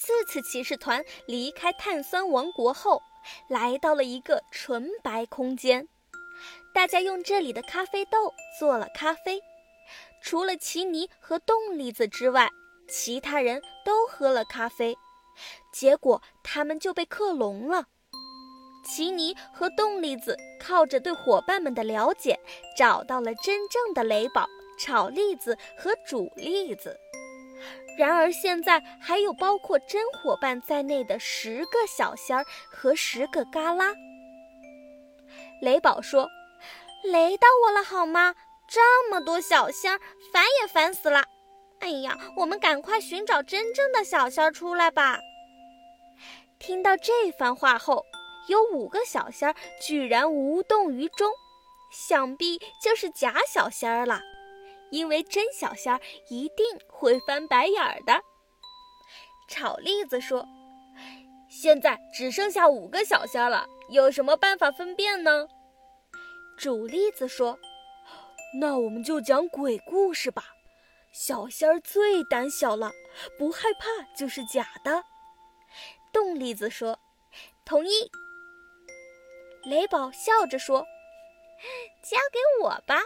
[0.00, 3.02] 次次骑士团离开碳酸王国后，
[3.48, 5.88] 来到了一个纯白空间。
[6.72, 9.42] 大家用这里的咖啡豆做了咖啡，
[10.22, 12.48] 除了奇尼和冻栗子之外，
[12.88, 14.96] 其他人都喝了咖啡。
[15.72, 17.86] 结果他们就被克隆了。
[18.84, 22.38] 奇尼和冻栗子靠着对伙伴们的了解，
[22.76, 24.46] 找到了真正的雷宝、
[24.78, 26.96] 炒栗子和煮栗子。
[27.98, 33.92] 然而，现在还有包括真伙伴在内的十个小仙儿和十个嘎啦。
[35.60, 36.28] 雷宝说
[37.02, 38.36] ：“雷到我了，好吗？
[38.68, 39.98] 这么多小仙儿，
[40.32, 41.24] 烦也烦死了。
[41.80, 45.18] 哎呀，我们赶快寻找真正的小仙儿出来吧。”
[46.60, 48.04] 听到这番话后，
[48.48, 51.32] 有五个小仙儿居然无动于衷，
[51.90, 54.20] 想必就是假小仙儿了。
[54.90, 58.20] 因为真小仙儿一定会翻白眼儿的。
[59.48, 60.46] 炒栗子说
[61.48, 65.48] ：“现在只剩下五个小仙了，有什么办法分辨呢？”
[66.58, 67.58] 煮栗子说
[68.60, 70.44] ：“那我们就讲鬼故事吧。
[71.12, 72.92] 小仙儿最胆小了，
[73.38, 75.04] 不害怕就是假的。”
[76.12, 76.98] 冻栗子说
[77.64, 78.10] ：“同意。”
[79.64, 80.80] 雷宝笑着说
[82.02, 83.02] ：“交给我吧。”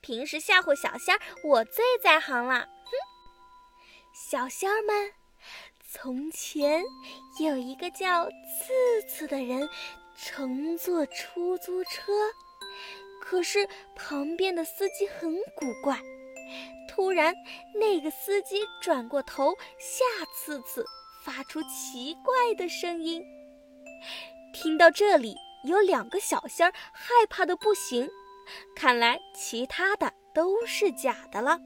[0.00, 2.60] 平时吓唬小仙儿，我最在行了。
[2.60, 2.90] 哼，
[4.14, 5.12] 小仙儿们，
[5.92, 6.84] 从前
[7.40, 9.68] 有一个叫次次的人，
[10.16, 12.12] 乘坐出租车，
[13.20, 16.00] 可是旁边的司机很古怪。
[16.88, 17.34] 突然，
[17.74, 20.86] 那个司机转过头，吓次次
[21.24, 23.22] 发出奇怪的声音。
[24.54, 28.08] 听到这里，有两个小仙儿害怕的不行。
[28.74, 31.58] 看来其他的都是假的了。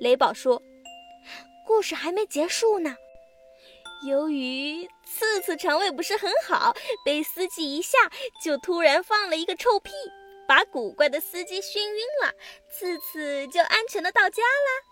[0.00, 0.60] 雷宝说
[1.66, 2.96] ：“故事还没结束呢。
[4.06, 6.74] 由于次次肠胃不是很好，
[7.04, 7.98] 被司机一下
[8.42, 9.92] 就突然放了一个臭屁，
[10.48, 12.32] 把古怪的司机熏晕了，
[12.70, 14.82] 次次就安全的到家啦。”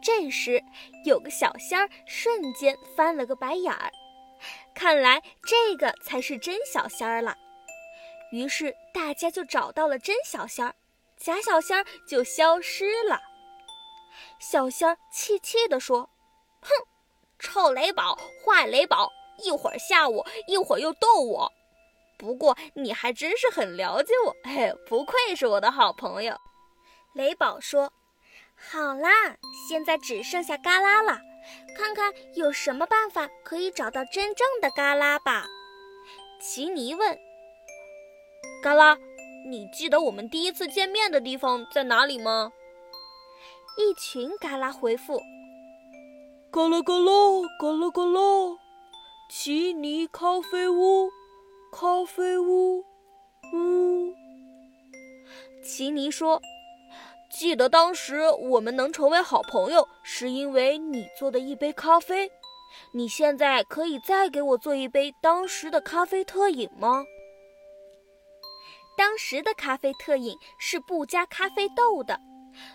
[0.00, 0.62] 这时，
[1.04, 3.90] 有个小仙儿瞬间翻了个白眼儿，
[4.72, 7.36] 看来这个才是真小仙儿了。
[8.30, 10.74] 于是大家就找到了真小仙儿，
[11.16, 13.20] 假小仙儿就消失了。
[14.40, 16.10] 小仙儿气气地说
[16.60, 16.68] ：“哼，
[17.38, 19.08] 臭雷宝，坏雷宝，
[19.44, 21.52] 一会儿吓我，一会儿又逗我。
[22.18, 26.36] 不过你还真是很了解我，嘿，不愧是我的好朋友。”
[27.14, 27.92] 雷宝说
[28.58, 29.36] ：“好啦，
[29.68, 31.20] 现在只剩下嘎啦了，
[31.76, 35.46] 看看有什么办法可以找到真正的嘎啦吧。”
[36.42, 37.16] 奇尼问。
[38.62, 38.98] 嘎啦，
[39.48, 42.52] 你记得我们第一次见面的地方在哪里吗？
[43.76, 45.20] 一群嘎啦回复：
[46.50, 47.12] 嘎啦嘎啦
[47.60, 48.20] 嘎啦嘎啦，
[49.30, 51.08] 奇尼咖啡屋，
[51.70, 52.80] 咖啡屋，
[53.52, 54.14] 屋。
[55.62, 56.42] 奇尼说
[57.30, 62.30] ：“记得当时我们能成为好朋友，是因为你做的一杯咖啡。
[62.92, 67.04] 你现在可以再给我做一杯当时的咖啡特饮吗？”
[68.98, 72.20] 当时的咖啡特饮是不加咖啡豆的，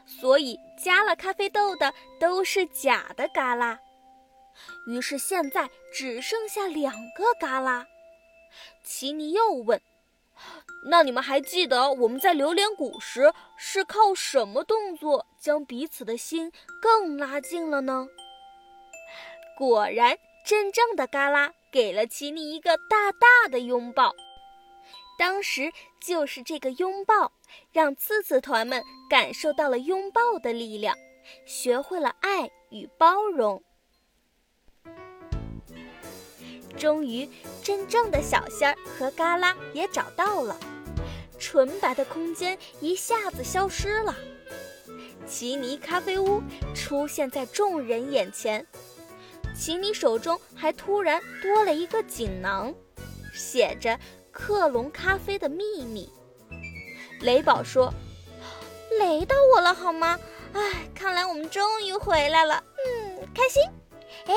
[0.08, 3.78] 所以加了咖啡豆的都是假的嘎啦。
[4.88, 7.86] 于是现在只剩下两个嘎啦。
[8.86, 9.82] 奇尼又问
[10.90, 18.08] ：“那你们还记得我们在榴莲谷时是靠什么动作将彼此的心更拉近了呢？”
[19.60, 24.14] 果然，真正的嘎啦给了奇尼一个大大的拥抱。
[25.26, 27.32] 当时就是这个拥抱，
[27.72, 30.98] 让刺刺团们感受到了拥抱的力量，
[31.46, 33.64] 学会了爱与包容。
[36.78, 37.30] 终于，
[37.64, 40.60] 真正的小仙儿和嘎啦也找到了，
[41.40, 44.14] 纯白的空间一下子消失了。
[45.26, 46.44] 奇尼咖啡屋
[46.76, 48.68] 出现在众人眼前，
[49.56, 52.76] 奇尼手中还突然多了一个锦囊，
[53.34, 53.98] 写着。
[54.34, 56.12] 克隆咖啡的秘密，
[57.22, 57.94] 雷宝说
[59.00, 60.20] ：“雷到我了，好吗？
[60.54, 63.64] 哎，看来我们终于回来了，嗯，开心。
[64.26, 64.34] 哎，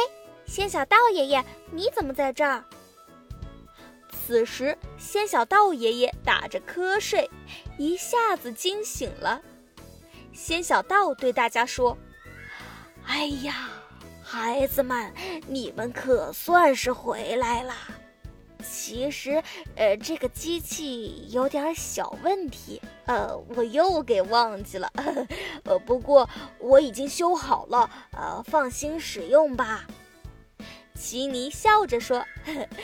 [0.47, 2.63] 仙小道爷爷，你怎么在这儿？”
[4.13, 7.29] 此时，仙小道爷爷打着瞌睡，
[7.79, 9.41] 一下子惊醒了。
[10.33, 11.97] 仙小道对大家说
[13.07, 13.71] ：“哎呀，
[14.23, 15.13] 孩子们，
[15.47, 17.75] 你们可算是回来了。”
[18.63, 19.43] 其实，
[19.77, 24.91] 呃，这个机器有点小问题，呃，我又给忘记了，
[25.65, 29.87] 呃，不过我已经修好了，呃，放心使用吧。
[30.95, 32.25] 奇尼笑着说：“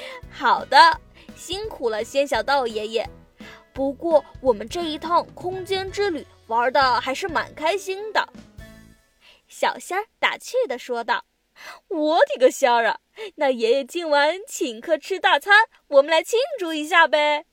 [0.31, 1.01] 好的，
[1.35, 3.09] 辛苦了，仙小道爷爷。
[3.73, 8.29] 不过我们这一趟空间之旅玩的还是蛮开心的。”
[9.49, 11.25] 小仙儿打趣地说道
[11.89, 13.01] ：“我的个仙儿啊！
[13.37, 17.47] 那爷爷今晚请客吃大餐，我们来庆祝一下呗。”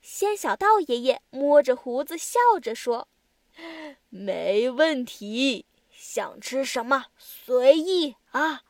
[0.00, 3.08] 仙小道爷爷摸着胡子笑着说
[4.10, 8.62] ：“没问题，想吃什么随意啊。”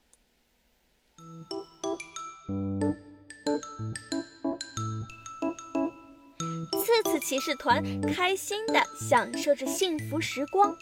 [6.84, 10.76] 次次骑士团开心地享受着幸福时光，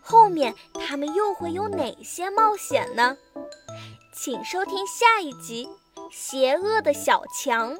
[0.00, 3.16] 后面他们又会有哪些冒险呢？
[4.14, 5.68] 请收听下一集
[6.10, 7.74] 《邪恶的小强》。